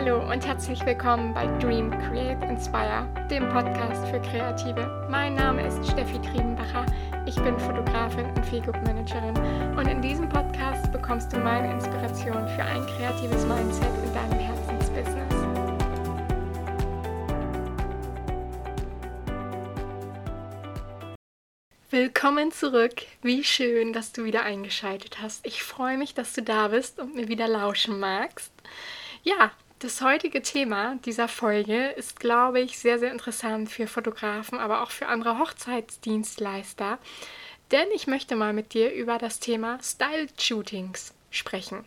[0.00, 5.08] Hallo und herzlich willkommen bei Dream Create Inspire, dem Podcast für Kreative.
[5.10, 6.86] Mein Name ist Steffi Triebenbacher.
[7.26, 9.36] Ich bin Fotografin und Feelgood Managerin
[9.76, 15.34] und in diesem Podcast bekommst du meine Inspiration für ein kreatives Mindset in deinem Herzensbusiness.
[21.90, 23.02] Willkommen zurück.
[23.22, 25.44] Wie schön, dass du wieder eingeschaltet hast.
[25.44, 28.52] Ich freue mich, dass du da bist und mir wieder lauschen magst.
[29.24, 34.82] Ja, das heutige Thema dieser Folge ist, glaube ich, sehr, sehr interessant für Fotografen, aber
[34.82, 36.98] auch für andere Hochzeitsdienstleister,
[37.70, 41.84] denn ich möchte mal mit dir über das Thema Style-Shootings sprechen.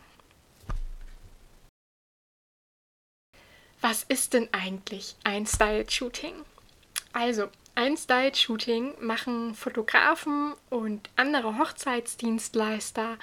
[3.80, 6.34] Was ist denn eigentlich ein Style-Shooting?
[7.12, 13.18] Also, ein Style-Shooting machen Fotografen und andere Hochzeitsdienstleister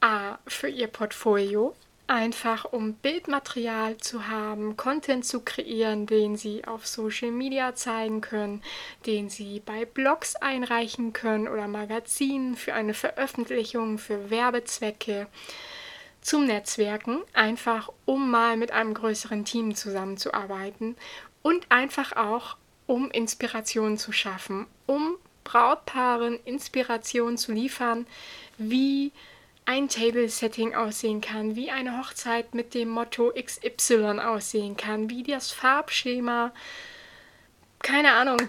[0.00, 1.76] A für ihr Portfolio
[2.10, 8.62] einfach um Bildmaterial zu haben, Content zu kreieren, den sie auf Social Media zeigen können,
[9.06, 15.28] den sie bei Blogs einreichen können oder Magazinen für eine Veröffentlichung, für Werbezwecke,
[16.20, 20.96] zum Netzwerken, einfach um mal mit einem größeren Team zusammenzuarbeiten
[21.42, 25.14] und einfach auch um Inspiration zu schaffen, um
[25.44, 28.06] Brautpaaren Inspiration zu liefern,
[28.58, 29.12] wie
[29.70, 35.52] ein Table-Setting aussehen kann, wie eine Hochzeit mit dem Motto XY aussehen kann, wie das
[35.52, 36.50] Farbschema,
[37.78, 38.48] keine Ahnung,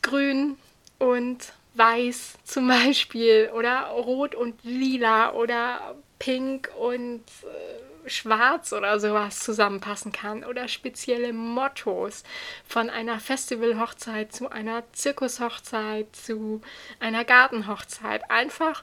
[0.00, 0.56] grün
[0.98, 9.40] und weiß zum Beispiel oder rot und lila oder pink und äh, schwarz oder sowas
[9.40, 12.24] zusammenpassen kann oder spezielle Mottos
[12.66, 16.62] von einer Festivalhochzeit zu einer Zirkushochzeit zu
[16.98, 18.30] einer Gartenhochzeit.
[18.30, 18.82] Einfach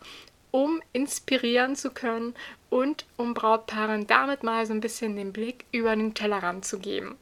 [0.55, 2.33] um inspirieren zu können
[2.69, 7.17] und um Brautpaaren damit mal so ein bisschen den Blick über den Tellerrand zu geben.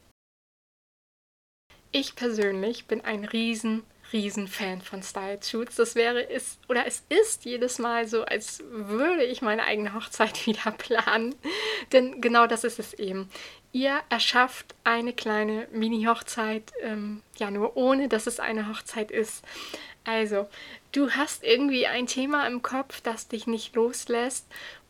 [1.90, 3.82] Ich persönlich bin ein riesen,
[4.12, 5.74] riesen Fan von Style Shoots.
[5.74, 10.46] Das wäre ist oder es ist jedes Mal so, als würde ich meine eigene Hochzeit
[10.46, 11.34] wieder planen.
[11.90, 13.28] Denn genau das ist es eben.
[13.74, 19.44] Ihr erschafft eine kleine Mini-Hochzeit, ähm, ja nur ohne, dass es eine Hochzeit ist.
[20.04, 20.46] Also,
[20.92, 24.46] du hast irgendwie ein Thema im Kopf, das dich nicht loslässt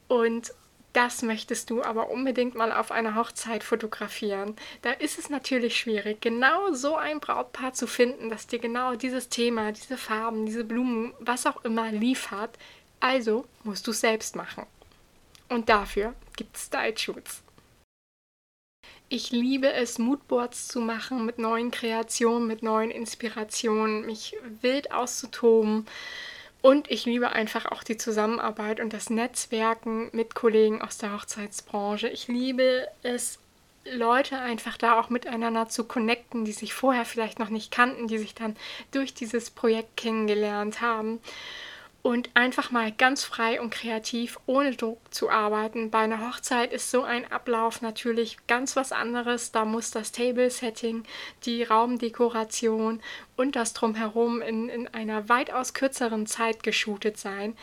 [0.06, 0.52] und
[0.92, 4.54] das möchtest du aber unbedingt mal auf einer Hochzeit fotografieren.
[4.82, 9.30] Da ist es natürlich schwierig, genau so ein Brautpaar zu finden, das dir genau dieses
[9.30, 12.58] Thema, diese Farben, diese Blumen, was auch immer liefert.
[13.00, 14.66] Also musst du es selbst machen.
[15.48, 17.43] Und dafür gibt es Style Shoots.
[19.14, 25.86] Ich liebe es, Moodboards zu machen mit neuen Kreationen, mit neuen Inspirationen, mich wild auszutoben.
[26.62, 32.08] Und ich liebe einfach auch die Zusammenarbeit und das Netzwerken mit Kollegen aus der Hochzeitsbranche.
[32.08, 33.38] Ich liebe es,
[33.84, 38.18] Leute einfach da auch miteinander zu connecten, die sich vorher vielleicht noch nicht kannten, die
[38.18, 38.56] sich dann
[38.90, 41.20] durch dieses Projekt kennengelernt haben
[42.04, 45.90] und einfach mal ganz frei und kreativ, ohne Druck zu arbeiten.
[45.90, 49.52] Bei einer Hochzeit ist so ein Ablauf natürlich ganz was anderes.
[49.52, 51.04] Da muss das Table-Setting,
[51.46, 53.00] die Raumdekoration
[53.36, 57.56] und das Drumherum in, in einer weitaus kürzeren Zeit geshootet sein.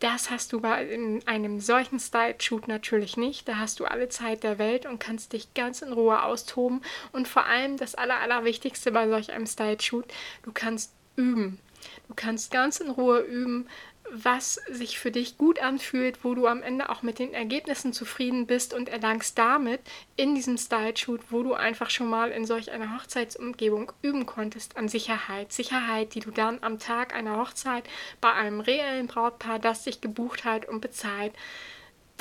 [0.00, 3.46] Das hast du bei in einem solchen Style-Shoot natürlich nicht.
[3.46, 6.80] Da hast du alle Zeit der Welt und kannst dich ganz in Ruhe austoben.
[7.12, 10.06] Und vor allem das Aller, Allerwichtigste bei solch einem Style-Shoot,
[10.44, 11.58] du kannst üben.
[12.08, 13.68] Du kannst ganz in Ruhe üben,
[14.10, 18.46] was sich für dich gut anfühlt, wo du am Ende auch mit den Ergebnissen zufrieden
[18.46, 19.80] bist und erlangst damit
[20.16, 24.88] in diesem Style-Shoot, wo du einfach schon mal in solch einer Hochzeitsumgebung üben konntest, an
[24.88, 25.52] Sicherheit.
[25.52, 27.84] Sicherheit, die du dann am Tag einer Hochzeit
[28.20, 31.32] bei einem reellen Brautpaar, das dich gebucht hat und bezahlt,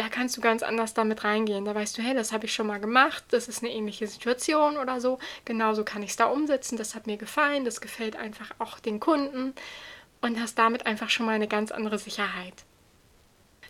[0.01, 1.63] da kannst du ganz anders damit reingehen.
[1.63, 4.78] Da weißt du, hey, das habe ich schon mal gemacht, das ist eine ähnliche Situation
[4.78, 5.19] oder so.
[5.45, 9.00] Genauso kann ich es da umsetzen, das hat mir gefallen, das gefällt einfach auch den
[9.00, 9.53] Kunden
[10.22, 12.66] und hast damit einfach schon mal eine ganz andere Sicherheit.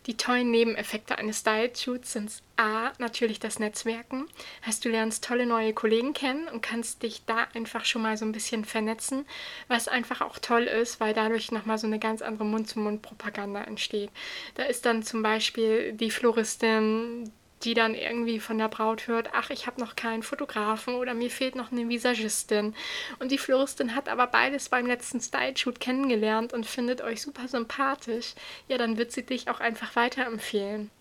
[0.07, 4.25] Die tollen Nebeneffekte eines Style-Shoots sind A, natürlich das Netzwerken.
[4.65, 8.25] Heißt, du lernst tolle neue Kollegen kennen und kannst dich da einfach schon mal so
[8.25, 9.25] ein bisschen vernetzen,
[9.67, 14.09] was einfach auch toll ist, weil dadurch nochmal so eine ganz andere Mund-zu-Mund-Propaganda entsteht.
[14.55, 17.31] Da ist dann zum Beispiel die Floristin,
[17.63, 21.29] die dann irgendwie von der Braut hört, ach, ich habe noch keinen Fotografen oder mir
[21.29, 22.75] fehlt noch eine Visagistin.
[23.19, 28.33] Und die Floristin hat aber beides beim letzten Style-Shoot kennengelernt und findet euch super sympathisch.
[28.67, 30.91] Ja, dann wird sie dich auch einfach weiterempfehlen.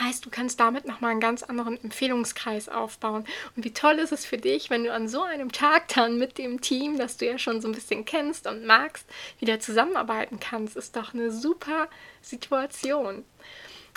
[0.00, 3.26] Heißt, du kannst damit nochmal einen ganz anderen Empfehlungskreis aufbauen.
[3.56, 6.38] Und wie toll ist es für dich, wenn du an so einem Tag dann mit
[6.38, 9.06] dem Team, das du ja schon so ein bisschen kennst und magst,
[9.38, 10.76] wieder zusammenarbeiten kannst.
[10.76, 11.88] Ist doch eine super
[12.22, 13.24] Situation.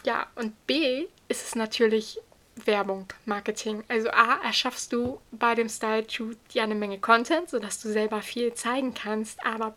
[0.04, 2.20] Ja, und B ist es natürlich
[2.64, 3.84] Werbung, Marketing.
[3.88, 8.22] Also A, erschaffst du bei dem Style Shoot ja eine Menge Content, sodass du selber
[8.22, 9.76] viel zeigen kannst, aber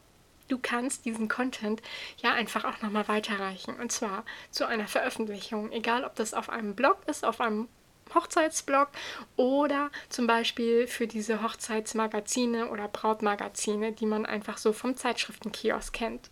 [0.49, 1.83] du kannst diesen Content
[2.23, 3.75] ja einfach auch nochmal weiterreichen.
[3.75, 7.69] Und zwar zu einer Veröffentlichung, egal ob das auf einem Blog ist, auf einem
[8.15, 8.89] Hochzeitsblog
[9.37, 16.31] oder zum Beispiel für diese Hochzeitsmagazine oder Brautmagazine, die man einfach so vom Zeitschriftenkiosk kennt.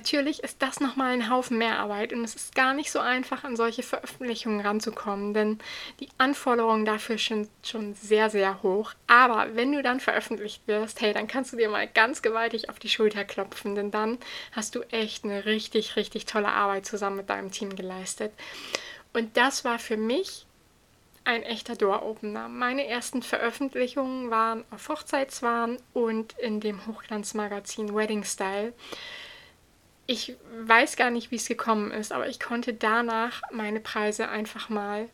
[0.00, 3.44] Natürlich ist das nochmal ein Haufen mehr Arbeit und es ist gar nicht so einfach,
[3.44, 5.58] an solche Veröffentlichungen ranzukommen, denn
[6.00, 8.94] die Anforderungen dafür sind schon sehr, sehr hoch.
[9.08, 12.78] Aber wenn du dann veröffentlicht wirst, hey, dann kannst du dir mal ganz gewaltig auf
[12.78, 14.16] die Schulter klopfen, denn dann
[14.52, 18.32] hast du echt eine richtig, richtig tolle Arbeit zusammen mit deinem Team geleistet.
[19.12, 20.46] Und das war für mich
[21.24, 22.48] ein echter Door-Opener.
[22.48, 28.72] Meine ersten Veröffentlichungen waren auf Hochzeitswahn und in dem Hochglanzmagazin Wedding Style
[30.10, 34.68] ich weiß gar nicht, wie es gekommen ist, aber ich konnte danach meine Preise einfach
[34.68, 35.08] mal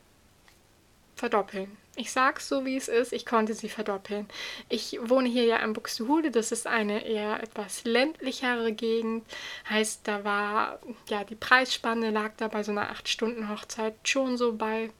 [1.16, 1.76] verdoppeln.
[1.96, 4.26] Ich sag's so, wie es ist, ich konnte sie verdoppeln.
[4.70, 9.26] Ich wohne hier ja in Buxtehude, das ist eine eher etwas ländlichere Gegend.
[9.68, 10.78] Heißt, da war,
[11.10, 14.90] ja, die Preisspanne lag da bei so einer 8-Stunden-Hochzeit schon so bei,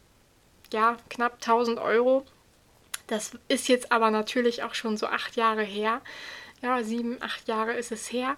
[0.74, 2.26] ja, knapp 1000 Euro.
[3.06, 6.02] Das ist jetzt aber natürlich auch schon so acht Jahre her.
[6.62, 8.36] Ja, sieben, acht Jahre ist es her.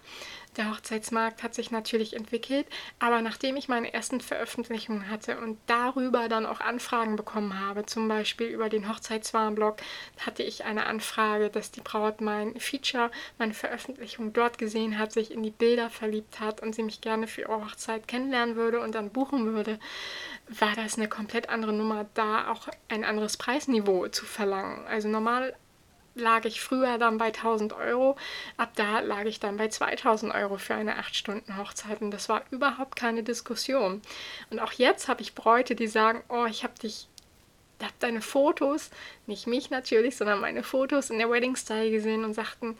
[0.57, 2.67] Der Hochzeitsmarkt hat sich natürlich entwickelt,
[2.99, 8.09] aber nachdem ich meine ersten Veröffentlichungen hatte und darüber dann auch Anfragen bekommen habe, zum
[8.09, 9.77] Beispiel über den Hochzeitswarenblog,
[10.19, 15.31] hatte ich eine Anfrage, dass die Braut mein Feature, meine Veröffentlichung dort gesehen hat, sich
[15.31, 18.95] in die Bilder verliebt hat und sie mich gerne für ihre Hochzeit kennenlernen würde und
[18.95, 19.79] dann buchen würde,
[20.49, 24.87] war das eine komplett andere Nummer, da auch ein anderes Preisniveau zu verlangen.
[24.87, 25.55] Also normal
[26.21, 28.17] lag ich früher dann bei 1000 Euro,
[28.57, 32.97] ab da lag ich dann bei 2000 Euro für eine 8-Stunden-Hochzeit und das war überhaupt
[32.97, 34.03] keine Diskussion.
[34.51, 37.09] Und auch jetzt habe ich Bräute, die sagen, oh, ich habe dich
[37.81, 38.91] ich habe deine Fotos,
[39.27, 42.77] nicht mich natürlich, sondern meine Fotos in der Wedding Style gesehen und sagten,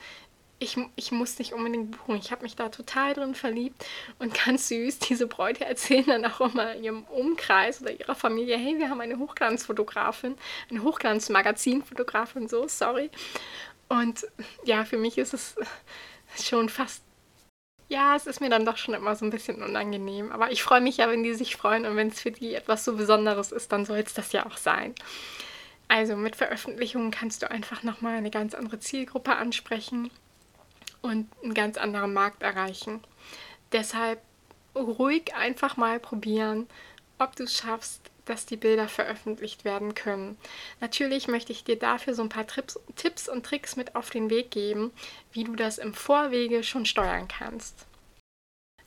[0.61, 2.17] ich, ich muss nicht unbedingt buchen.
[2.17, 3.85] Ich habe mich da total drin verliebt
[4.19, 4.99] und ganz süß.
[5.09, 9.19] Diese Bräute erzählen dann auch immer ihrem Umkreis oder ihrer Familie: Hey, wir haben eine
[9.19, 10.37] Hochglanzfotografin,
[10.71, 13.11] eine Hochglanzmagazinfotografin, so, sorry.
[13.89, 14.27] Und
[14.65, 15.55] ja, für mich ist es
[16.43, 17.03] schon fast.
[17.91, 20.31] Ja, es ist mir dann doch schon immer so ein bisschen unangenehm.
[20.31, 22.85] Aber ich freue mich ja, wenn die sich freuen und wenn es für die etwas
[22.85, 24.95] so Besonderes ist, dann soll es das ja auch sein.
[25.87, 30.11] Also mit Veröffentlichungen kannst du einfach nochmal eine ganz andere Zielgruppe ansprechen
[31.03, 33.01] und einen ganz anderen Markt erreichen.
[33.73, 34.21] Deshalb
[34.75, 36.69] ruhig einfach mal probieren,
[37.19, 40.37] ob du es schaffst, dass die Bilder veröffentlicht werden können.
[40.81, 44.31] Natürlich möchte ich dir dafür so ein paar Trips, Tipps und Tricks mit auf den
[44.31, 44.93] Weg geben,
[45.33, 47.87] wie du das im Vorwege schon steuern kannst.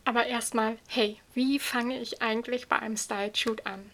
[0.04, 3.90] Aber erstmal, hey, wie fange ich eigentlich bei einem Style Shoot an?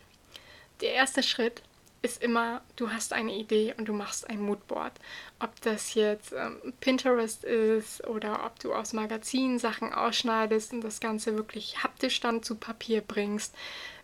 [0.81, 1.61] Der erste Schritt
[2.01, 4.93] ist immer, du hast eine Idee und du machst ein Moodboard.
[5.39, 10.99] Ob das jetzt ähm, Pinterest ist oder ob du aus Magazinen Sachen ausschneidest und das
[10.99, 13.55] Ganze wirklich haptisch dann zu Papier bringst,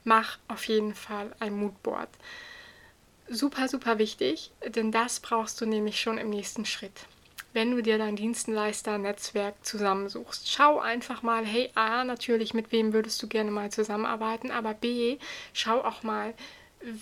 [0.03, 2.09] mach auf jeden Fall ein Moodboard.
[3.29, 7.05] Super, super wichtig, denn das brauchst du nämlich schon im nächsten Schritt.
[7.53, 13.21] Wenn du dir dein Dienstleister-Netzwerk zusammensuchst, schau einfach mal, hey, A, natürlich, mit wem würdest
[13.21, 15.19] du gerne mal zusammenarbeiten, aber B,
[15.53, 16.33] schau auch mal,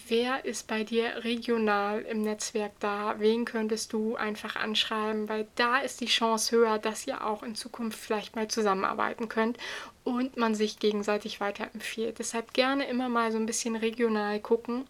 [0.07, 3.15] wer ist bei dir regional im Netzwerk da?
[3.19, 5.27] Wen könntest du einfach anschreiben?
[5.27, 9.57] Weil da ist die Chance höher, dass ihr auch in Zukunft vielleicht mal zusammenarbeiten könnt
[10.03, 12.19] und man sich gegenseitig weiterempfiehlt.
[12.19, 14.85] Deshalb gerne immer mal so ein bisschen regional gucken.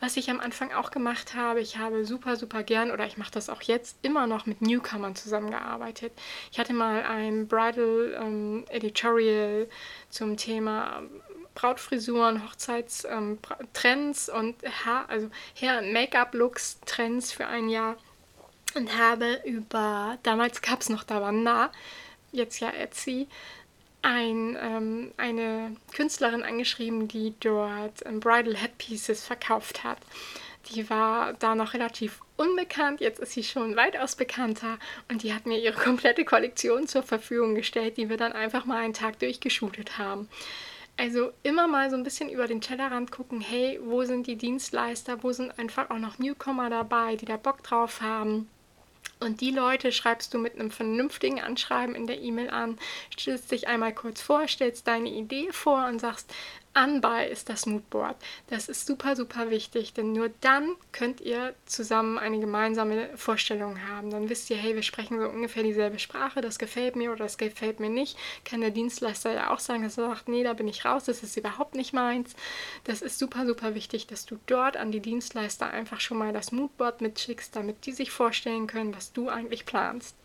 [0.00, 3.30] Was ich am Anfang auch gemacht habe, ich habe super, super gern oder ich mache
[3.32, 6.12] das auch jetzt immer noch mit Newcomern zusammengearbeitet.
[6.52, 9.68] Ich hatte mal ein Bridal ähm, Editorial
[10.10, 11.02] zum Thema
[11.54, 17.96] Brautfrisuren, Hochzeitstrends ähm, und ha also Hair- und Make-up-Looks, Trends für ein Jahr
[18.74, 21.70] und habe über, damals gab es noch Davanda,
[22.32, 23.28] jetzt ja Etsy,
[24.02, 29.98] ein, ähm, eine Künstlerin angeschrieben, die dort ähm, Bridal Headpieces verkauft hat.
[30.70, 34.78] Die war da noch relativ unbekannt, jetzt ist sie schon weitaus bekannter
[35.10, 38.82] und die hat mir ihre komplette Kollektion zur Verfügung gestellt, die wir dann einfach mal
[38.82, 40.28] einen Tag durchgeshootet haben.
[40.96, 45.22] Also immer mal so ein bisschen über den Tellerrand gucken, hey, wo sind die Dienstleister,
[45.22, 48.48] wo sind einfach auch noch Newcomer dabei, die da Bock drauf haben.
[49.20, 52.78] Und die Leute schreibst du mit einem vernünftigen Anschreiben in der E-Mail an,
[53.18, 56.32] stellst dich einmal kurz vor, stellst deine Idee vor und sagst,
[56.74, 58.16] anbei ist das Moodboard.
[58.48, 64.10] Das ist super, super wichtig, denn nur dann könnt ihr zusammen eine gemeinsame Vorstellung haben.
[64.10, 67.38] Dann wisst ihr, hey, wir sprechen so ungefähr dieselbe Sprache, das gefällt mir oder das
[67.38, 68.18] gefällt mir nicht.
[68.44, 71.22] Kann der Dienstleister ja auch sagen, dass er sagt, nee, da bin ich raus, das
[71.22, 72.34] ist überhaupt nicht meins.
[72.84, 76.52] Das ist super, super wichtig, dass du dort an die Dienstleister einfach schon mal das
[76.52, 80.16] Moodboard mitschickst, damit die sich vorstellen können, was du eigentlich planst.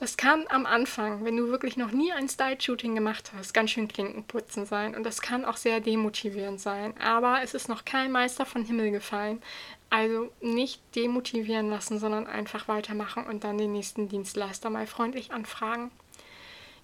[0.00, 3.86] Das kann am Anfang, wenn du wirklich noch nie ein Style-Shooting gemacht hast, ganz schön
[3.86, 4.94] Klinkenputzen sein.
[4.94, 6.94] Und das kann auch sehr demotivierend sein.
[6.98, 9.42] Aber es ist noch kein Meister von Himmel gefallen.
[9.90, 15.90] Also nicht demotivieren lassen, sondern einfach weitermachen und dann den nächsten Dienstleister mal freundlich anfragen.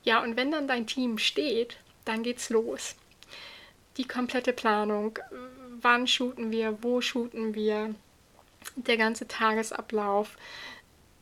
[0.05, 2.97] Ja, und wenn dann dein Team steht, dann geht's los.
[3.97, 5.19] Die komplette Planung.
[5.81, 6.83] Wann shooten wir?
[6.83, 7.95] Wo shooten wir?
[8.75, 10.37] Der ganze Tagesablauf.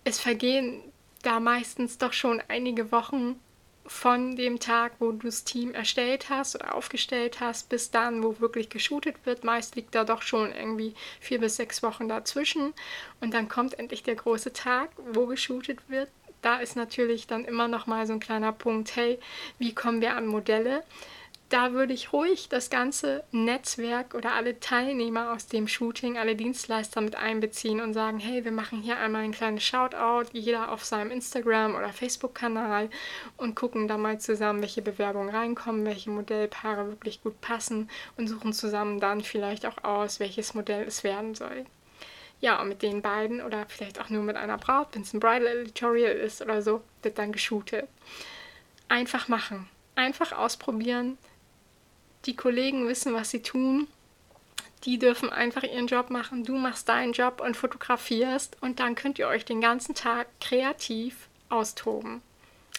[0.03, 0.83] Es vergehen
[1.27, 3.41] da meistens doch schon einige Wochen
[3.87, 8.41] von dem Tag, wo du das Team erstellt hast oder aufgestellt hast, bis dann, wo
[8.41, 9.45] wirklich geshootet wird.
[9.45, 12.73] Meist liegt da doch schon irgendwie vier bis sechs Wochen dazwischen.
[13.21, 16.09] Und dann kommt endlich der große Tag, wo geshootet wird.
[16.41, 19.19] Da ist natürlich dann immer noch mal so ein kleiner Punkt, hey,
[19.59, 20.83] wie kommen wir an Modelle?
[21.55, 27.01] Da würde ich ruhig das ganze Netzwerk oder alle Teilnehmer aus dem Shooting, alle Dienstleister
[27.01, 31.13] mit einbeziehen und sagen, hey, wir machen hier einmal ein kleines Shoutout, jeder auf seinem
[31.13, 32.91] Instagram- oder Facebook-Kanal
[33.37, 38.53] und gucken da mal zusammen, welche Bewerbungen reinkommen, welche Modellpaare wirklich gut passen und suchen
[38.53, 41.67] zusammen dann vielleicht auch aus, welches Modell es werden soll.
[42.41, 45.21] Ja, und mit den beiden oder vielleicht auch nur mit einer Braut, wenn es ein
[45.21, 47.87] Bridal Editorial ist oder so, wird dann geshootet.
[48.89, 49.69] Einfach machen.
[49.95, 51.17] Einfach ausprobieren,
[52.27, 53.89] die Kollegen wissen, was sie tun.
[54.85, 56.45] Die dürfen einfach ihren Job machen.
[56.45, 61.29] Du machst deinen Job und fotografierst und dann könnt ihr euch den ganzen Tag kreativ
[61.49, 62.21] austoben.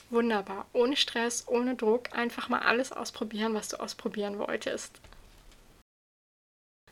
[0.10, 0.68] Wunderbar.
[0.74, 2.16] Ohne Stress, ohne Druck.
[2.16, 5.00] Einfach mal alles ausprobieren, was du ausprobieren wolltest.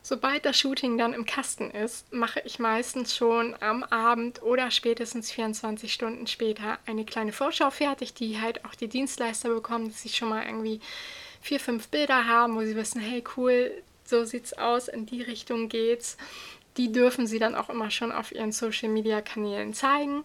[0.06, 5.32] Sobald das Shooting dann im Kasten ist, mache ich meistens schon am Abend oder spätestens
[5.32, 10.10] 24 Stunden später eine kleine Vorschau fertig, die halt auch die Dienstleister bekommen, dass sie
[10.10, 10.80] schon mal irgendwie
[11.44, 13.70] vier, fünf Bilder haben, wo sie wissen, hey cool,
[14.02, 16.16] so sieht's aus, in die Richtung geht's.
[16.78, 20.24] Die dürfen sie dann auch immer schon auf ihren Social Media Kanälen zeigen.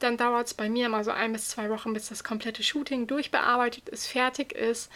[0.00, 3.06] Dann dauert es bei mir immer so ein bis zwei Wochen, bis das komplette Shooting
[3.06, 4.90] durchbearbeitet ist, fertig ist.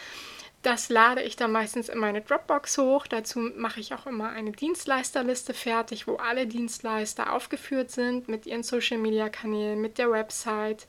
[0.63, 3.07] Das lade ich dann meistens in meine Dropbox hoch.
[3.07, 8.65] Dazu mache ich auch immer eine Dienstleisterliste fertig, wo alle Dienstleister aufgeführt sind mit ihren
[8.65, 10.89] Social Media Kanälen, mit der Website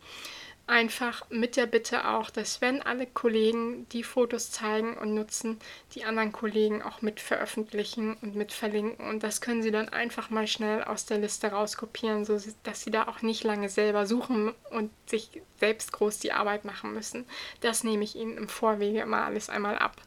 [0.72, 5.60] Einfach mit der Bitte auch, dass wenn alle Kollegen die Fotos zeigen und nutzen,
[5.96, 9.06] die anderen Kollegen auch mit veröffentlichen und mit verlinken.
[9.06, 12.90] Und das können Sie dann einfach mal schnell aus der Liste rauskopieren, so dass Sie
[12.90, 17.26] da auch nicht lange selber suchen und sich selbst groß die Arbeit machen müssen.
[17.60, 20.02] Das nehme ich Ihnen im Vorwege immer alles einmal ab.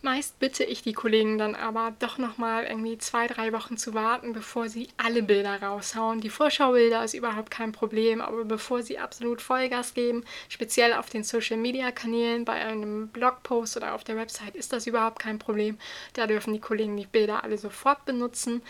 [0.00, 4.32] Meist bitte ich die Kollegen dann aber doch nochmal irgendwie zwei, drei Wochen zu warten,
[4.32, 6.20] bevor sie alle Bilder raushauen.
[6.20, 11.24] Die Vorschaubilder ist überhaupt kein Problem, aber bevor sie absolut Vollgas geben, speziell auf den
[11.24, 15.78] Social Media Kanälen, bei einem Blogpost oder auf der Website, ist das überhaupt kein Problem.
[16.12, 18.62] Da dürfen die Kollegen die Bilder alle sofort benutzen.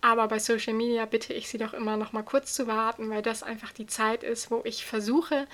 [0.00, 3.20] Aber bei Social Media bitte ich sie doch immer noch mal kurz zu warten, weil
[3.20, 5.46] das einfach die Zeit ist, wo ich versuche,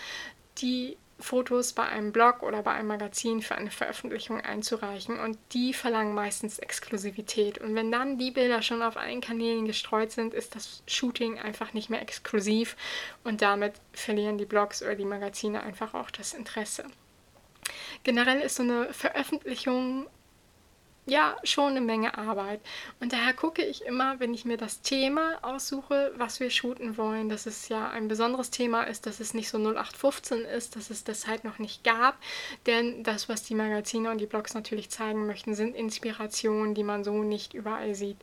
[0.58, 5.72] die Fotos bei einem Blog oder bei einem Magazin für eine Veröffentlichung einzureichen und die
[5.72, 7.58] verlangen meistens Exklusivität.
[7.58, 11.72] Und wenn dann die Bilder schon auf allen Kanälen gestreut sind, ist das Shooting einfach
[11.72, 12.76] nicht mehr exklusiv
[13.24, 16.84] und damit verlieren die Blogs oder die Magazine einfach auch das Interesse.
[18.04, 20.06] Generell ist so eine Veröffentlichung
[21.06, 22.60] ja schon eine Menge Arbeit.
[23.00, 27.28] Und daher gucke ich immer, wenn ich mir das Thema aussuche, was wir shooten wollen,
[27.28, 31.04] dass es ja ein besonderes Thema ist, dass es nicht so 0815 ist, dass es
[31.04, 32.18] das halt noch nicht gab.
[32.66, 37.04] Denn das, was die Magazine und die Blogs natürlich zeigen möchten, sind Inspirationen, die man
[37.04, 38.18] so nicht überall sieht.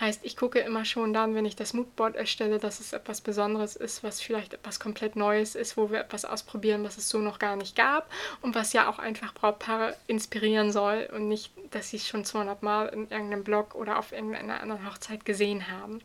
[0.00, 3.74] Heißt, ich gucke immer schon dann, wenn ich das Moodboard erstelle, dass es etwas Besonderes
[3.74, 7.38] ist, was vielleicht etwas komplett Neues ist, wo wir etwas ausprobieren, was es so noch
[7.38, 8.08] gar nicht gab
[8.42, 12.24] und was ja auch einfach Brautpaare inspirieren soll und nicht, dass sie es schon schon
[12.24, 16.00] 200 Mal in irgendeinem Blog oder auf irgendeiner anderen Hochzeit gesehen haben.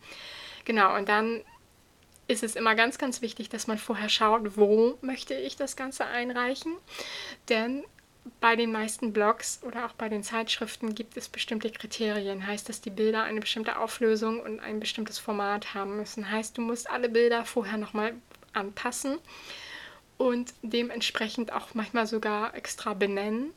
[0.65, 1.41] Genau, und dann
[2.27, 6.05] ist es immer ganz, ganz wichtig, dass man vorher schaut, wo möchte ich das Ganze
[6.05, 6.73] einreichen.
[7.49, 7.83] Denn
[8.39, 12.47] bei den meisten Blogs oder auch bei den Zeitschriften gibt es bestimmte Kriterien.
[12.47, 16.31] Heißt, dass die Bilder eine bestimmte Auflösung und ein bestimmtes Format haben müssen.
[16.31, 18.13] Heißt, du musst alle Bilder vorher nochmal
[18.53, 19.17] anpassen
[20.17, 23.51] und dementsprechend auch manchmal sogar extra benennen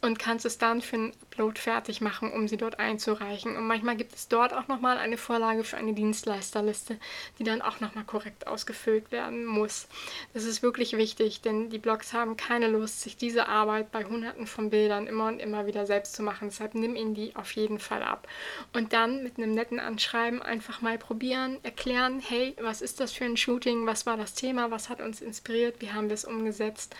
[0.00, 3.56] und kannst es dann für einen Upload fertig machen, um sie dort einzureichen.
[3.56, 6.98] Und manchmal gibt es dort auch nochmal eine Vorlage für eine Dienstleisterliste,
[7.38, 9.88] die dann auch nochmal korrekt ausgefüllt werden muss.
[10.32, 14.46] Das ist wirklich wichtig, denn die Blogs haben keine Lust, sich diese Arbeit bei hunderten
[14.46, 16.48] von Bildern immer und immer wieder selbst zu machen.
[16.48, 18.26] Deshalb nimm ihnen die auf jeden Fall ab.
[18.72, 23.24] Und dann mit einem netten Anschreiben einfach mal probieren, erklären, hey, was ist das für
[23.24, 26.94] ein Shooting, was war das Thema, was hat uns inspiriert, wie haben wir es umgesetzt.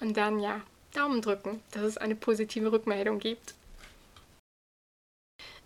[0.00, 0.60] Und dann ja,
[0.94, 3.54] Daumen drücken, dass es eine positive Rückmeldung gibt.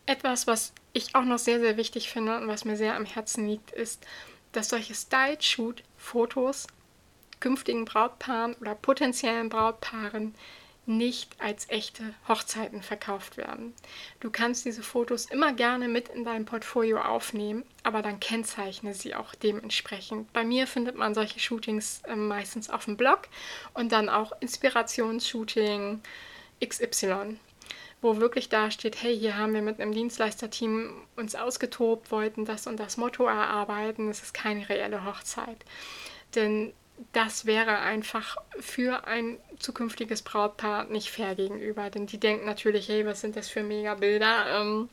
[0.06, 3.46] Etwas, was ich auch noch sehr, sehr wichtig finde und was mir sehr am Herzen
[3.46, 4.04] liegt, ist,
[4.52, 6.66] dass solche Style-Shoot-Fotos
[7.40, 10.34] künftigen Brautpaaren oder potenziellen Brautpaaren
[10.88, 13.74] nicht als echte Hochzeiten verkauft werden.
[14.20, 19.14] Du kannst diese Fotos immer gerne mit in dein Portfolio aufnehmen, aber dann kennzeichne sie
[19.14, 20.32] auch dementsprechend.
[20.32, 23.28] Bei mir findet man solche Shootings äh, meistens auf dem Blog
[23.74, 26.00] und dann auch Inspirationsshooting
[26.66, 27.36] XY
[28.00, 32.66] wo wirklich da steht, hey, hier haben wir mit einem Dienstleisterteam uns ausgetobt, wollten das
[32.66, 35.64] und das Motto erarbeiten, es ist keine reelle Hochzeit.
[36.34, 36.72] Denn
[37.12, 41.90] das wäre einfach für ein zukünftiges Brautpaar nicht fair gegenüber.
[41.90, 44.60] Denn die denken natürlich, hey, was sind das für Mega-Bilder?
[44.60, 44.88] Ähm,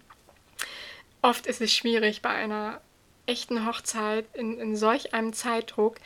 [1.21, 2.81] oft ist es schwierig bei einer
[3.25, 5.97] echten Hochzeit in, in solch einem Zeitdruck,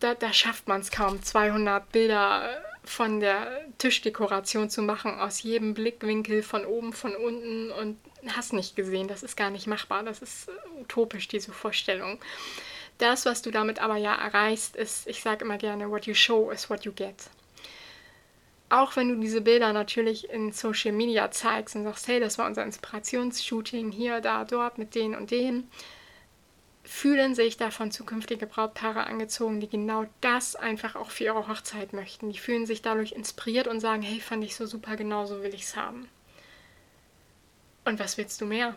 [0.00, 5.74] da, da schafft man es kaum, 200 Bilder von der Tischdekoration zu machen, aus jedem
[5.74, 7.98] Blickwinkel, von oben, von unten und
[8.28, 9.08] hast nicht gesehen.
[9.08, 10.02] Das ist gar nicht machbar.
[10.02, 10.48] Das ist
[10.80, 12.18] utopisch, diese Vorstellung.
[13.00, 16.50] Das, was du damit aber ja erreichst, ist, ich sage immer gerne, what you show
[16.50, 17.30] is what you get.
[18.68, 22.46] Auch wenn du diese Bilder natürlich in Social Media zeigst und sagst, hey, das war
[22.46, 25.70] unser Inspirationsshooting hier, da, dort mit denen und denen,
[26.84, 32.30] fühlen sich davon zukünftige Brautpaare angezogen, die genau das einfach auch für ihre Hochzeit möchten.
[32.30, 35.54] Die fühlen sich dadurch inspiriert und sagen, hey, fand ich so super, genau so will
[35.54, 36.06] ich es haben.
[37.86, 38.74] Und was willst du mehr?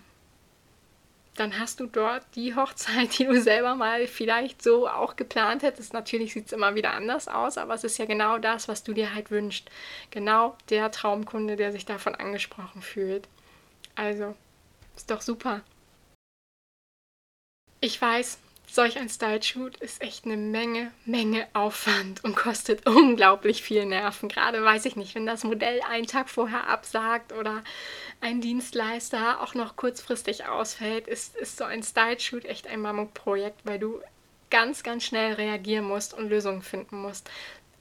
[1.36, 5.94] Dann hast du dort die Hochzeit, die du selber mal vielleicht so auch geplant hättest.
[5.94, 8.94] Natürlich sieht es immer wieder anders aus, aber es ist ja genau das, was du
[8.94, 9.70] dir halt wünschst.
[10.12, 13.28] Genau der Traumkunde, der sich davon angesprochen fühlt.
[13.96, 14.36] Also,
[14.96, 15.62] ist doch super.
[17.82, 18.40] Ich weiß,
[18.74, 24.30] solch ein Style-Shoot ist echt eine Menge, Menge Aufwand und kostet unglaublich viel Nerven.
[24.30, 27.64] Gerade weiß ich nicht, wenn das Modell einen Tag vorher absagt oder
[28.20, 33.78] ein Dienstleister auch noch kurzfristig ausfällt, ist, ist so ein Style-Shoot echt ein Mammutprojekt, weil
[33.78, 34.02] du
[34.50, 37.30] ganz, ganz schnell reagieren musst und Lösungen finden musst.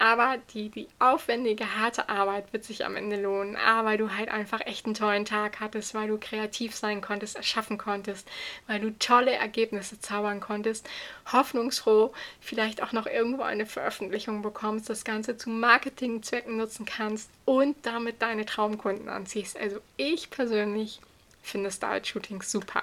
[0.02, 3.56] Aber die, die aufwendige, harte Arbeit wird sich am Ende lohnen.
[3.56, 7.36] A, weil du halt einfach echt einen tollen Tag hattest, weil du kreativ sein konntest,
[7.36, 8.26] erschaffen konntest,
[8.66, 10.88] weil du tolle Ergebnisse zaubern konntest,
[11.32, 17.76] hoffnungsfroh vielleicht auch noch irgendwo eine Veröffentlichung bekommst, das Ganze zu Marketingzwecken nutzen kannst und
[17.82, 19.56] damit deine Traumkunden anziehst.
[19.56, 20.98] Also ich persönlich
[21.44, 22.82] finde Style-Shootings super.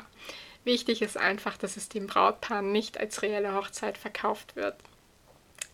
[0.64, 4.76] Wichtig ist einfach, dass es dem Brautpaar nicht als reelle Hochzeit verkauft wird.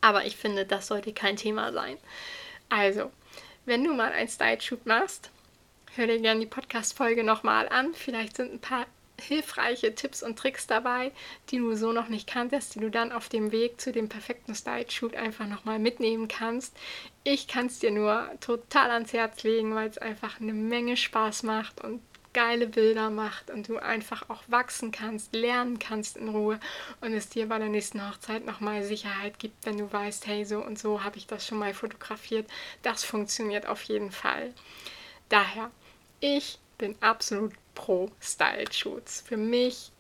[0.06, 1.98] Aber ich finde, das sollte kein Thema sein.
[2.70, 3.12] Also,
[3.66, 5.32] wenn du mal ein Style-Shoot machst,
[5.96, 7.96] hör dir gerne die Podcast-Folge nochmal an.
[7.96, 8.86] Vielleicht sind ein paar
[9.20, 11.12] hilfreiche Tipps und Tricks dabei,
[11.50, 14.54] die du so noch nicht kanntest, die du dann auf dem Weg zu dem perfekten
[14.54, 16.78] Style-Shoot einfach nochmal mitnehmen kannst.
[17.24, 21.42] Ich kann es dir nur total ans Herz legen, weil es einfach eine Menge Spaß
[21.42, 22.00] macht und
[22.36, 26.60] geile Bilder macht und du einfach auch wachsen kannst, lernen kannst in Ruhe
[27.00, 30.60] und es dir bei der nächsten Hochzeit nochmal Sicherheit gibt, wenn du weißt, hey, so
[30.60, 32.46] und so habe ich das schon mal fotografiert.
[32.84, 34.54] Das funktioniert auf jeden Fall.
[35.30, 35.72] Daher,
[36.20, 39.22] ich bin absolut pro Style-Shoots.
[39.22, 39.94] Für mich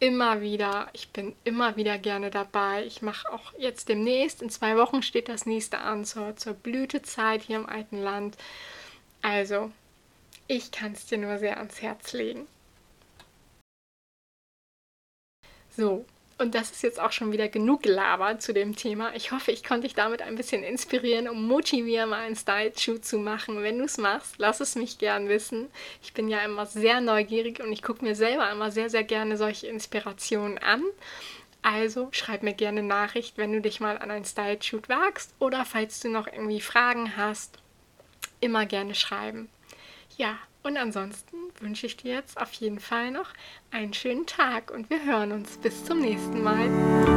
[0.00, 2.86] immer wieder, ich bin immer wieder gerne dabei.
[2.86, 7.42] Ich mache auch jetzt demnächst, in zwei Wochen steht das nächste an zur, zur Blütezeit
[7.42, 8.38] hier im alten Land.
[9.20, 9.70] Also,
[10.48, 12.46] ich kann es dir nur sehr ans Herz legen.
[15.76, 16.04] So,
[16.38, 19.14] und das ist jetzt auch schon wieder genug gelabert zu dem Thema.
[19.14, 23.18] Ich hoffe, ich konnte dich damit ein bisschen inspirieren und motivieren, mal einen Style-Shoot zu
[23.18, 23.62] machen.
[23.62, 25.68] Wenn du es machst, lass es mich gern wissen.
[26.02, 29.36] Ich bin ja immer sehr neugierig und ich gucke mir selber immer sehr, sehr gerne
[29.36, 30.82] solche Inspirationen an.
[31.62, 36.00] Also schreib mir gerne Nachricht, wenn du dich mal an einen Style-Shoot wagst oder falls
[36.00, 37.58] du noch irgendwie Fragen hast,
[38.40, 39.48] immer gerne schreiben.
[40.16, 43.30] Ja, und ansonsten wünsche ich dir jetzt auf jeden Fall noch
[43.70, 47.11] einen schönen Tag und wir hören uns bis zum nächsten Mal.